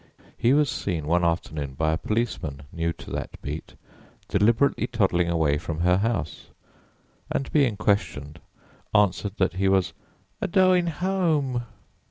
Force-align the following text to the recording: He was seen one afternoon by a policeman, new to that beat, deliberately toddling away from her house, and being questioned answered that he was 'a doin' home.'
He 0.35 0.53
was 0.55 0.67
seen 0.67 1.05
one 1.05 1.23
afternoon 1.23 1.75
by 1.75 1.91
a 1.93 1.97
policeman, 1.99 2.63
new 2.71 2.91
to 2.93 3.11
that 3.11 3.39
beat, 3.43 3.75
deliberately 4.29 4.87
toddling 4.87 5.29
away 5.29 5.59
from 5.59 5.81
her 5.81 5.97
house, 5.99 6.47
and 7.31 7.51
being 7.51 7.77
questioned 7.77 8.39
answered 8.95 9.33
that 9.37 9.53
he 9.57 9.67
was 9.67 9.93
'a 10.41 10.47
doin' 10.47 10.87
home.' 10.87 11.65